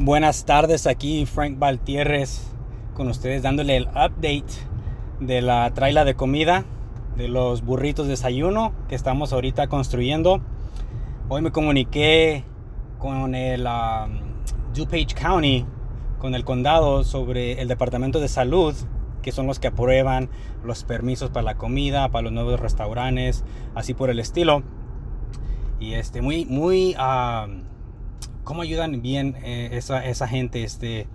Buenas 0.00 0.44
tardes, 0.44 0.86
aquí 0.86 1.26
Frank 1.26 1.58
Valtierres 1.58 2.52
con 2.94 3.08
ustedes 3.08 3.42
dándole 3.42 3.76
el 3.76 3.88
update 3.88 4.44
de 5.18 5.42
la 5.42 5.74
traila 5.74 6.04
de 6.04 6.14
comida 6.14 6.64
de 7.16 7.26
los 7.26 7.64
burritos 7.64 8.06
de 8.06 8.12
desayuno 8.12 8.72
que 8.88 8.94
estamos 8.94 9.32
ahorita 9.32 9.66
construyendo. 9.66 10.40
Hoy 11.28 11.42
me 11.42 11.50
comuniqué 11.50 12.44
con 13.00 13.34
el 13.34 13.66
um, 13.66 14.20
DuPage 14.72 15.16
County, 15.20 15.66
con 16.20 16.36
el 16.36 16.44
condado 16.44 17.02
sobre 17.02 17.60
el 17.60 17.66
departamento 17.66 18.20
de 18.20 18.28
salud 18.28 18.76
que 19.20 19.32
son 19.32 19.48
los 19.48 19.58
que 19.58 19.66
aprueban 19.66 20.30
los 20.62 20.84
permisos 20.84 21.30
para 21.30 21.42
la 21.42 21.54
comida, 21.56 22.08
para 22.10 22.22
los 22.22 22.32
nuevos 22.32 22.60
restaurantes, 22.60 23.44
así 23.74 23.94
por 23.94 24.10
el 24.10 24.20
estilo. 24.20 24.62
Y 25.80 25.94
este, 25.94 26.22
muy, 26.22 26.44
muy, 26.44 26.94
um, 26.94 27.64
cómo 28.48 28.62
ayudan 28.62 29.02
bien 29.02 29.36
eh, 29.42 29.68
esa, 29.72 30.06
esa, 30.06 30.26
gente. 30.26 30.64
Este, 30.64 31.06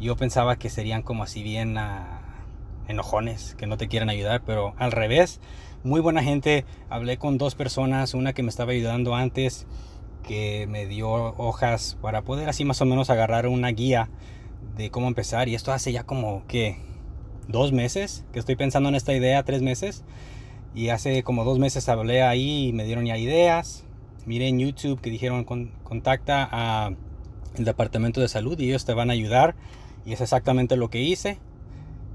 yo 0.00 0.16
pensaba 0.16 0.56
que 0.56 0.68
serían 0.68 1.02
como 1.02 1.22
así 1.22 1.44
bien 1.44 1.78
uh, 1.78 2.88
enojones, 2.88 3.54
que 3.54 3.68
no 3.68 3.76
te 3.76 3.86
quieren 3.86 4.10
ayudar, 4.10 4.42
pero 4.44 4.74
al 4.76 4.90
revés, 4.90 5.40
muy 5.84 6.00
buena 6.00 6.20
gente. 6.20 6.64
Hablé 6.88 7.16
con 7.16 7.38
dos 7.38 7.54
personas, 7.54 8.12
una 8.12 8.32
que 8.32 8.42
me 8.42 8.48
estaba 8.48 8.72
ayudando 8.72 9.14
antes, 9.14 9.68
que 10.26 10.66
me 10.68 10.86
dio 10.86 11.08
hojas 11.36 11.96
para 12.02 12.22
poder 12.22 12.48
así 12.48 12.64
más 12.64 12.80
o 12.80 12.86
menos 12.86 13.08
agarrar 13.08 13.46
una 13.46 13.68
guía 13.68 14.10
de 14.76 14.90
cómo 14.90 15.06
empezar. 15.06 15.48
Y 15.48 15.54
esto 15.54 15.72
hace 15.72 15.92
ya 15.92 16.02
como 16.02 16.44
que 16.48 16.76
dos 17.46 17.70
meses 17.70 18.24
que 18.32 18.40
estoy 18.40 18.56
pensando 18.56 18.88
en 18.88 18.96
esta 18.96 19.14
idea, 19.14 19.44
tres 19.44 19.62
meses. 19.62 20.02
Y 20.74 20.88
hace 20.88 21.22
como 21.22 21.44
dos 21.44 21.60
meses 21.60 21.88
hablé 21.88 22.22
ahí 22.24 22.66
y 22.66 22.72
me 22.72 22.82
dieron 22.82 23.06
ya 23.06 23.16
ideas 23.16 23.84
miré 24.26 24.48
en 24.48 24.58
YouTube 24.58 25.00
que 25.00 25.10
dijeron 25.10 25.44
contacta 25.44 26.48
a 26.50 26.92
el 27.56 27.64
departamento 27.64 28.20
de 28.20 28.28
salud 28.28 28.58
y 28.58 28.68
ellos 28.68 28.84
te 28.84 28.94
van 28.94 29.10
a 29.10 29.12
ayudar 29.12 29.54
y 30.04 30.12
es 30.12 30.20
exactamente 30.20 30.76
lo 30.76 30.90
que 30.90 31.00
hice. 31.00 31.38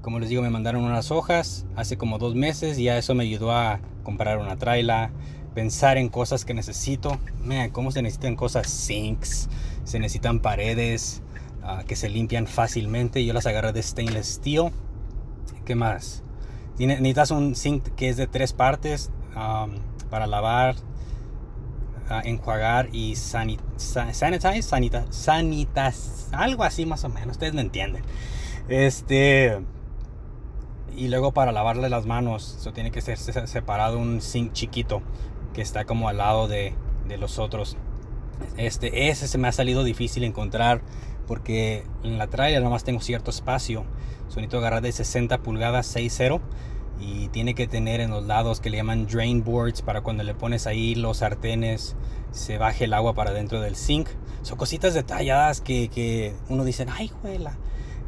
Como 0.02 0.20
les 0.20 0.28
digo 0.28 0.42
me 0.42 0.50
mandaron 0.50 0.84
unas 0.84 1.10
hojas 1.10 1.66
hace 1.76 1.96
como 1.96 2.18
dos 2.18 2.34
meses 2.34 2.78
y 2.78 2.84
ya 2.84 2.96
eso 2.96 3.14
me 3.14 3.24
ayudó 3.24 3.52
a 3.52 3.80
comprar 4.02 4.38
una 4.38 4.56
traila 4.56 5.10
pensar 5.54 5.98
en 5.98 6.08
cosas 6.08 6.44
que 6.44 6.54
necesito. 6.54 7.18
Miren 7.44 7.70
cómo 7.70 7.90
se 7.90 8.02
necesitan 8.02 8.36
cosas 8.36 8.68
sinks 8.68 9.48
se 9.84 10.00
necesitan 10.00 10.40
paredes 10.40 11.22
uh, 11.62 11.84
que 11.86 11.94
se 11.94 12.08
limpian 12.08 12.46
fácilmente. 12.46 13.24
Yo 13.24 13.32
las 13.32 13.46
agarré 13.46 13.72
de 13.72 13.82
stainless 13.82 14.34
steel. 14.34 14.70
Qué 15.64 15.74
más 15.74 16.24
necesitas 16.84 17.30
un 17.30 17.54
sink 17.54 17.88
que 17.96 18.08
es 18.08 18.16
de 18.16 18.26
tres 18.26 18.52
partes 18.52 19.10
um, 19.34 19.76
para 20.10 20.26
lavar 20.26 20.76
enjuagar 22.24 22.88
y 22.92 23.16
sanit 23.16 23.60
sanitize, 23.76 24.62
sanita 24.62 25.04
sanitas, 25.10 26.28
algo 26.32 26.64
así 26.64 26.86
más 26.86 27.04
o 27.04 27.08
menos, 27.08 27.32
ustedes 27.32 27.54
me 27.54 27.60
entienden. 27.60 28.02
Este 28.68 29.58
y 30.96 31.08
luego 31.08 31.32
para 31.32 31.52
lavarle 31.52 31.90
las 31.90 32.06
manos, 32.06 32.56
eso 32.58 32.72
tiene 32.72 32.90
que 32.90 33.02
ser 33.02 33.18
separado 33.18 33.98
un 33.98 34.22
sink 34.22 34.52
chiquito 34.52 35.02
que 35.52 35.60
está 35.60 35.84
como 35.84 36.08
al 36.08 36.18
lado 36.18 36.48
de, 36.48 36.74
de 37.06 37.18
los 37.18 37.38
otros. 37.38 37.76
Este, 38.56 39.08
ese 39.08 39.28
se 39.28 39.38
me 39.38 39.48
ha 39.48 39.52
salido 39.52 39.84
difícil 39.84 40.24
encontrar 40.24 40.80
porque 41.26 41.84
en 42.02 42.18
la 42.18 42.28
trailer 42.28 42.62
nomás 42.62 42.84
tengo 42.84 43.00
cierto 43.00 43.30
espacio. 43.30 43.84
Sonito 44.28 44.58
agarrar 44.58 44.82
de 44.82 44.92
60 44.92 45.38
pulgadas 45.38 45.94
6.0 45.94 46.40
y 47.00 47.28
tiene 47.28 47.54
que 47.54 47.66
tener 47.66 48.00
en 48.00 48.10
los 48.10 48.24
lados 48.24 48.60
que 48.60 48.70
le 48.70 48.78
llaman 48.78 49.06
drain 49.06 49.44
boards 49.44 49.82
para 49.82 50.00
cuando 50.00 50.22
le 50.22 50.34
pones 50.34 50.66
ahí 50.66 50.94
los 50.94 51.18
sartenes 51.18 51.96
se 52.30 52.58
baje 52.58 52.84
el 52.84 52.94
agua 52.94 53.14
para 53.14 53.32
dentro 53.32 53.60
del 53.60 53.76
zinc. 53.76 54.08
Son 54.42 54.56
cositas 54.58 54.94
detalladas 54.94 55.60
que, 55.60 55.88
que 55.88 56.34
uno 56.48 56.64
dice, 56.64 56.86
ay, 56.88 57.08
juela. 57.08 57.58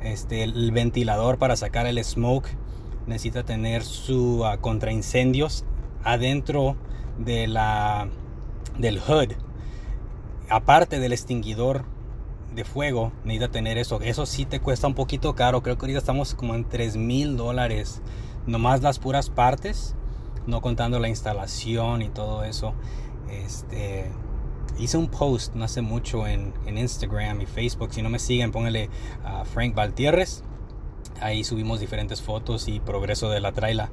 Este, 0.00 0.44
el 0.44 0.70
ventilador 0.70 1.38
para 1.38 1.56
sacar 1.56 1.86
el 1.86 2.02
smoke 2.04 2.48
necesita 3.06 3.42
tener 3.42 3.82
su 3.82 4.44
uh, 4.44 4.60
contraincendios 4.60 5.64
adentro 6.04 6.76
de 7.18 7.48
la, 7.48 8.08
del 8.78 9.00
hood. 9.00 9.32
Aparte 10.48 11.00
del 11.00 11.12
extinguidor 11.12 11.84
de 12.54 12.64
fuego, 12.64 13.12
necesita 13.24 13.50
tener 13.50 13.76
eso. 13.78 14.00
Eso 14.00 14.24
sí 14.24 14.44
te 14.44 14.60
cuesta 14.60 14.86
un 14.86 14.94
poquito 14.94 15.34
caro. 15.34 15.62
Creo 15.62 15.76
que 15.76 15.86
ahorita 15.86 15.98
estamos 15.98 16.34
como 16.34 16.54
en 16.54 16.68
3 16.68 16.96
mil 16.96 17.36
dólares 17.36 18.02
nomás 18.48 18.82
las 18.82 18.98
puras 18.98 19.30
partes, 19.30 19.94
no 20.46 20.60
contando 20.60 20.98
la 20.98 21.08
instalación 21.08 22.02
y 22.02 22.08
todo 22.08 22.44
eso. 22.44 22.74
Este, 23.30 24.10
hice 24.78 24.96
un 24.96 25.08
post 25.08 25.54
no 25.54 25.64
hace 25.64 25.82
mucho 25.82 26.26
en, 26.26 26.52
Instagram 26.66 27.40
y 27.40 27.46
Facebook. 27.46 27.92
Si 27.92 28.02
no 28.02 28.10
me 28.10 28.18
siguen, 28.18 28.52
pónganle 28.52 28.88
a 29.24 29.44
Frank 29.44 29.74
Valtierres. 29.74 30.44
Ahí 31.20 31.44
subimos 31.44 31.80
diferentes 31.80 32.22
fotos 32.22 32.68
y 32.68 32.80
progreso 32.80 33.30
de 33.30 33.40
la 33.40 33.52
traila. 33.52 33.90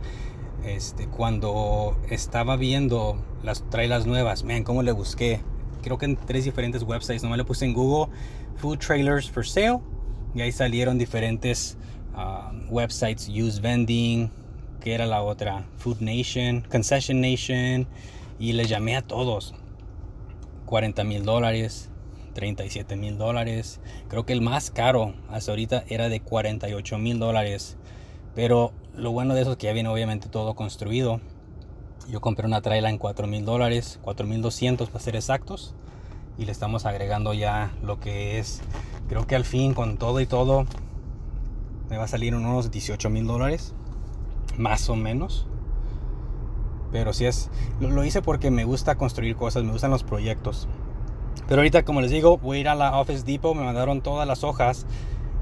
Este, 0.64 1.08
cuando 1.08 1.98
estaba 2.10 2.56
viendo 2.56 3.18
las 3.44 3.70
trailas 3.70 4.06
nuevas, 4.06 4.44
man, 4.44 4.64
cómo 4.64 4.84
le 4.84 4.92
busqué. 4.92 5.42
Creo 5.84 5.98
que 5.98 6.06
en 6.06 6.16
tres 6.16 6.46
diferentes 6.46 6.84
websites. 6.84 7.24
Nomás 7.24 7.38
le 7.38 7.46
puse 7.46 7.66
en 7.66 7.74
Google 7.74 8.12
Food 8.56 8.80
Trailers 8.80 9.30
for 9.30 9.46
Sale. 9.46 9.80
Y 10.34 10.42
ahí 10.42 10.52
salieron 10.52 10.98
diferentes 10.98 11.78
um, 12.16 12.68
websites, 12.70 13.30
Use 13.30 13.62
Vending, 13.62 14.30
que 14.86 14.94
era 14.94 15.08
la 15.08 15.24
otra, 15.24 15.66
Food 15.80 15.98
Nation, 16.02 16.62
Concession 16.70 17.20
Nation, 17.20 17.88
y 18.38 18.54
les 18.54 18.70
llamé 18.70 18.96
a 18.96 19.02
todos. 19.02 19.56
40 20.68 21.04
mil 21.04 21.26
dólares, 21.26 21.90
37 22.36 22.96
mil 22.96 23.18
dólares. 23.18 23.80
Creo 24.10 24.28
que 24.28 24.34
el 24.34 24.42
más 24.42 24.70
caro 24.70 25.16
hasta 25.32 25.52
ahorita 25.52 25.86
era 25.88 26.08
de 26.08 26.20
48 26.20 27.00
mil 27.00 27.18
dólares. 27.18 27.78
Pero 28.36 28.74
lo 28.94 29.12
bueno 29.12 29.34
de 29.34 29.42
eso 29.42 29.54
es 29.54 29.58
que 29.58 29.66
ya 29.66 29.74
viene 29.74 29.90
obviamente 29.90 30.30
todo 30.30 30.54
construido. 30.54 31.20
Yo 32.08 32.22
compré 32.22 32.46
una 32.46 32.62
traila 32.62 32.92
en 32.92 33.00
4 33.00 33.26
mil 33.26 33.44
dólares, 33.44 33.98
4 34.04 34.28
mil 34.28 34.44
200 34.44 34.90
para 34.90 35.04
ser 35.04 35.16
exactos. 35.16 35.74
Y 36.38 36.46
le 36.46 36.52
estamos 36.52 36.86
agregando 36.86 37.34
ya 37.34 37.72
lo 37.82 38.00
que 38.00 38.38
es, 38.38 38.62
creo 39.10 39.26
que 39.26 39.36
al 39.36 39.46
fin 39.46 39.74
con 39.74 39.98
todo 39.98 40.20
y 40.20 40.28
todo, 40.28 40.68
me 41.90 41.98
va 41.98 42.04
a 42.04 42.08
salir 42.08 42.36
unos 42.36 42.70
18 42.70 43.10
mil 43.10 43.26
dólares 43.26 43.74
más 44.58 44.90
o 44.90 44.96
menos. 44.96 45.48
Pero 46.92 47.14
si 47.14 47.26
es, 47.26 47.50
lo, 47.80 48.04
hice 48.06 48.22
porque 48.22 48.52
me 48.52 48.64
gusta 48.64 48.96
construir 48.96 49.36
cosas, 49.36 49.64
me 49.64 49.72
gustan 49.72 49.92
los 49.92 50.04
proyectos. 50.04 50.68
Pero 51.48 51.62
ahorita, 51.62 51.84
como 51.84 52.02
les 52.02 52.12
digo, 52.12 52.38
voy 52.38 52.58
a 52.58 52.62
ir 52.62 52.70
a 52.70 52.76
la 52.76 52.98
Office 53.00 53.24
Depot, 53.24 53.56
me 53.56 53.64
mandaron 53.64 54.02
todas 54.02 54.28
las 54.28 54.44
hojas 54.44 54.86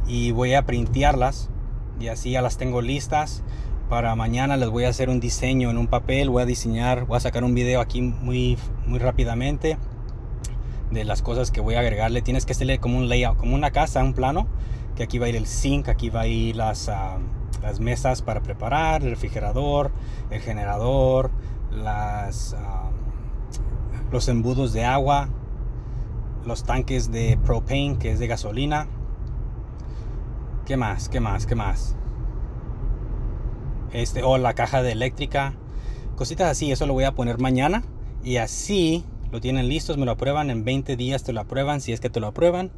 y 0.08 0.32
voy 0.32 0.54
a 0.54 0.66
printearlas 0.66 1.50
y 2.00 2.08
así 2.08 2.32
ya 2.32 2.42
las 2.42 2.58
tengo 2.58 2.82
listas. 2.82 3.44
Para 3.90 4.16
mañana 4.16 4.58
les 4.58 4.70
voy 4.70 4.86
a 4.86 4.90
hacer 4.90 5.10
un 5.10 5.20
diseño 5.20 5.70
en 5.70 5.78
un 5.78 5.88
papel, 5.88 6.30
voy 6.30 6.42
a 6.42 6.46
diseñar, 6.46 7.06
voy 7.06 7.18
a 7.18 7.20
sacar 7.20 7.44
un 7.44 7.54
video 7.54 7.82
aquí 7.82 8.02
muy, 8.02 8.58
muy 8.88 9.00
rápidamente 9.00 9.78
de 10.90 11.04
las 11.04 11.22
cosas 11.22 11.52
que 11.52 11.62
voy 11.62 11.76
a 11.76 11.82
agregarle. 11.82 12.22
Tienes 12.22 12.46
que 12.46 12.54
hacerle 12.54 12.80
como 12.80 12.98
un 12.98 13.10
layout, 13.10 13.38
como 13.38 13.56
una 13.56 13.72
casa, 13.72 14.04
un 14.04 14.14
plano, 14.14 14.48
que 14.96 15.04
aquí 15.04 15.20
va 15.20 15.28
a 15.28 15.30
ir 15.30 15.36
el 15.36 15.48
zinc, 15.48 15.90
aquí 15.90 16.10
va 16.10 16.22
a 16.22 16.28
ir 16.28 16.56
las... 16.56 16.90
Ah, 16.90 17.18
las 17.64 17.80
mesas 17.80 18.22
para 18.22 18.44
preparar, 18.44 19.04
el 19.04 19.10
refrigerador, 19.10 19.92
el 20.30 20.42
generador, 20.42 21.32
las, 21.72 22.56
los 24.12 24.28
embudos 24.28 24.74
de 24.74 24.84
agua, 24.84 25.30
los 26.46 26.66
tanques 26.66 27.10
de 27.10 27.40
propane, 27.44 27.98
que 28.00 28.12
es 28.12 28.20
de 28.20 28.28
gasolina. 28.28 28.88
¿Qué 30.66 30.76
más? 30.76 31.08
¿Qué 31.08 31.22
más? 31.22 31.46
¿Qué 31.46 31.56
más? 31.56 31.96
Este, 33.94 34.24
o 34.24 34.38
la 34.38 34.54
caja 34.54 34.84
de 34.84 34.92
eléctrica. 34.92 35.54
Cositas 36.18 36.52
así, 36.52 36.72
eso 36.72 36.86
lo 36.86 36.94
voy 36.94 37.06
a 37.06 37.16
poner 37.16 37.40
mañana. 37.40 37.84
Y 38.24 38.38
así 38.38 39.06
lo 39.32 39.40
tienen 39.40 39.70
listos, 39.70 39.98
me 39.98 40.06
lo 40.06 40.12
aprueban. 40.12 40.50
En 40.50 40.66
20 40.66 40.98
días 40.98 41.24
te 41.24 41.32
lo 41.32 41.40
aprueban, 41.40 41.80
si 41.80 41.94
es 41.94 42.02
que 42.02 42.10
te 42.10 42.20
lo 42.20 42.28
aprueban 42.28 42.72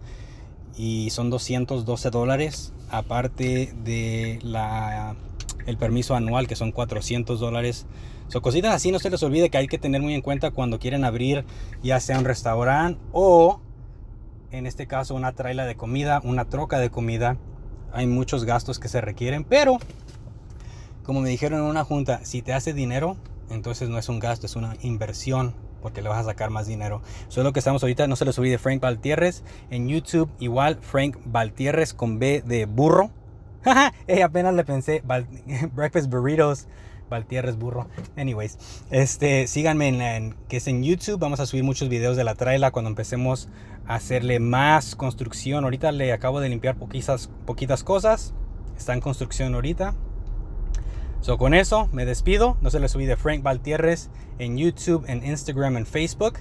y 0.78 1.10
son 1.10 1.30
212 1.30 2.10
dólares 2.10 2.74
aparte 2.90 3.74
de 3.84 4.40
la 4.44 5.16
el 5.66 5.78
permiso 5.78 6.16
anual 6.16 6.48
que 6.48 6.56
son 6.56 6.72
400 6.72 7.40
dólares. 7.40 7.88
Son 8.28 8.42
cositas 8.42 8.74
así 8.74 8.92
no 8.92 9.00
se 9.00 9.10
les 9.10 9.22
olvide 9.24 9.50
que 9.50 9.58
hay 9.58 9.68
que 9.68 9.78
tener 9.78 10.02
muy 10.02 10.14
en 10.14 10.22
cuenta 10.22 10.52
cuando 10.52 10.80
quieren 10.80 11.04
abrir 11.06 11.46
ya 11.84 12.00
sea 12.00 12.18
un 12.18 12.26
restaurante 12.26 13.00
o 13.12 13.60
en 14.52 14.66
este 14.66 14.88
caso 14.88 15.16
una 15.16 15.34
traila 15.34 15.66
de 15.66 15.76
comida 15.76 16.22
una 16.24 16.46
troca 16.46 16.80
de 16.80 16.90
comida. 16.90 17.38
Hay 17.94 18.08
muchos 18.08 18.44
gastos 18.44 18.80
que 18.80 18.88
se 18.88 19.02
requieren 19.02 19.44
pero 19.44 19.78
como 21.04 21.22
me 21.22 21.30
dijeron 21.30 21.60
en 21.60 21.66
una 21.66 21.84
junta 21.84 22.26
si 22.26 22.42
te 22.42 22.54
hace 22.54 22.74
dinero 22.74 23.16
entonces 23.50 23.90
no 23.90 24.00
es 24.00 24.10
un 24.10 24.20
gasto 24.20 24.48
es 24.48 24.56
una 24.56 24.76
inversión 24.82 25.54
porque 25.86 26.02
le 26.02 26.10
vas 26.10 26.18
a 26.18 26.24
sacar 26.24 26.50
más 26.50 26.66
dinero. 26.66 27.04
Eso 27.30 27.42
es 27.42 27.44
lo 27.46 27.54
que 27.54 27.60
estamos 27.60 27.84
ahorita. 27.84 28.08
No 28.08 28.16
se 28.16 28.26
les 28.26 28.40
olvide 28.40 28.58
Frank 28.58 28.82
Valtierres 28.82 29.44
en 29.70 29.88
YouTube. 29.88 30.32
Igual 30.40 30.80
Frank 30.82 31.16
Valtierres 31.26 31.94
con 31.94 32.18
B 32.18 32.42
de 32.44 32.66
burro. 32.66 33.12
eh, 34.08 34.24
apenas 34.24 34.56
le 34.56 34.66
pensé. 34.66 35.04
Breakfast 35.76 36.10
Burritos 36.10 36.66
Valtierres 37.08 37.56
burro. 37.56 37.88
Anyways, 38.18 38.58
este, 38.90 39.46
síganme 39.46 39.90
en, 39.90 40.36
que 40.50 40.58
es 40.58 40.68
en 40.68 40.82
YouTube. 40.82 41.20
Vamos 41.20 41.40
a 41.40 41.46
subir 41.46 41.64
muchos 41.64 41.88
videos 41.88 42.18
de 42.18 42.24
la 42.24 42.34
traila 42.34 42.72
cuando 42.72 42.90
empecemos 42.90 43.48
a 43.86 43.94
hacerle 43.94 44.40
más 44.40 44.96
construcción. 44.96 45.66
Ahorita 45.66 45.92
le 45.92 46.14
acabo 46.14 46.40
de 46.40 46.50
limpiar 46.50 46.78
poquitas, 46.78 47.30
poquitas 47.46 47.84
cosas. 47.84 48.34
Está 48.76 48.94
en 48.94 49.02
construcción 49.02 49.54
ahorita. 49.54 49.94
So, 51.26 51.40
con 51.40 51.56
eso 51.56 51.90
me 51.92 52.06
despido. 52.06 52.56
No 52.62 52.70
se 52.70 52.80
les 52.80 52.94
olvide 52.94 53.18
Frank 53.18 53.42
Valtierres 53.42 54.12
en 54.38 54.60
YouTube, 54.60 55.06
en 55.08 55.26
Instagram, 55.26 55.76
en 55.76 55.88
Facebook. 55.88 56.36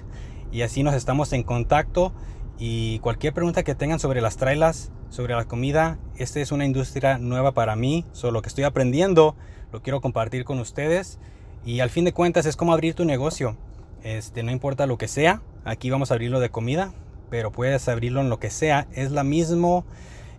Y 0.51 0.61
así 0.61 0.83
nos 0.83 0.93
estamos 0.93 1.33
en 1.33 1.41
contacto. 1.41 2.13
Y 2.59 2.99
cualquier 2.99 3.33
pregunta 3.33 3.63
que 3.63 3.73
tengan 3.73 3.99
sobre 3.99 4.21
las 4.21 4.37
trailas, 4.37 4.91
sobre 5.09 5.33
la 5.33 5.45
comida, 5.45 5.97
esta 6.17 6.39
es 6.39 6.51
una 6.51 6.65
industria 6.65 7.17
nueva 7.17 7.51
para 7.53 7.75
mí. 7.75 8.05
Solo 8.11 8.33
lo 8.33 8.41
que 8.43 8.49
estoy 8.49 8.63
aprendiendo 8.63 9.35
lo 9.71 9.81
quiero 9.81 10.01
compartir 10.01 10.45
con 10.45 10.59
ustedes. 10.59 11.17
Y 11.65 11.79
al 11.79 11.89
fin 11.89 12.05
de 12.05 12.13
cuentas 12.13 12.45
es 12.45 12.55
como 12.55 12.71
abrir 12.71 12.93
tu 12.93 13.05
negocio. 13.05 13.57
Este, 14.03 14.43
no 14.43 14.51
importa 14.51 14.85
lo 14.85 14.99
que 14.99 15.07
sea. 15.07 15.41
Aquí 15.63 15.89
vamos 15.89 16.11
a 16.11 16.13
abrirlo 16.13 16.39
de 16.39 16.51
comida, 16.51 16.93
pero 17.31 17.51
puedes 17.51 17.89
abrirlo 17.89 18.21
en 18.21 18.29
lo 18.29 18.37
que 18.37 18.51
sea. 18.51 18.87
Es 18.93 19.09
la 19.09 19.23
mismo, 19.23 19.83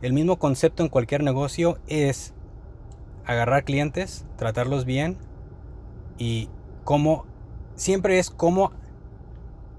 el 0.02 0.12
mismo 0.12 0.38
concepto 0.38 0.84
en 0.84 0.88
cualquier 0.88 1.24
negocio 1.24 1.80
es 1.88 2.32
agarrar 3.26 3.64
clientes, 3.64 4.24
tratarlos 4.36 4.84
bien 4.84 5.18
y 6.18 6.48
cómo 6.84 7.26
siempre 7.74 8.18
es 8.18 8.30
cómo 8.30 8.72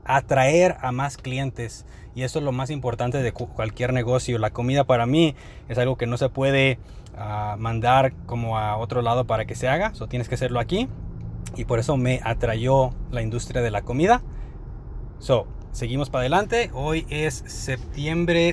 atraer 0.05 0.77
a 0.81 0.91
más 0.91 1.17
clientes 1.17 1.85
y 2.15 2.23
eso 2.23 2.39
es 2.39 2.45
lo 2.45 2.51
más 2.51 2.69
importante 2.69 3.21
de 3.21 3.31
cualquier 3.31 3.93
negocio. 3.93 4.39
La 4.39 4.49
comida 4.49 4.85
para 4.85 5.05
mí 5.05 5.35
es 5.69 5.77
algo 5.77 5.97
que 5.97 6.07
no 6.07 6.17
se 6.17 6.29
puede 6.29 6.79
ah, 7.15 7.55
mandar 7.59 8.13
como 8.25 8.57
a 8.57 8.77
otro 8.77 9.01
lado 9.01 9.25
para 9.25 9.45
que 9.45 9.55
se 9.55 9.67
haga, 9.67 9.93
so 9.93 10.07
tienes 10.07 10.27
que 10.27 10.35
hacerlo 10.35 10.59
aquí 10.59 10.87
y 11.55 11.65
por 11.65 11.79
eso 11.79 11.97
me 11.97 12.19
atrayó 12.23 12.91
la 13.11 13.21
industria 13.21 13.61
de 13.61 13.71
la 13.71 13.81
comida. 13.81 14.21
So, 15.19 15.47
seguimos 15.71 16.09
para 16.09 16.21
adelante. 16.21 16.69
Hoy 16.73 17.05
es 17.09 17.43
septiembre 17.47 18.45